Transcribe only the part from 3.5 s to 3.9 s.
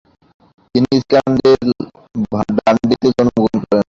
করেন।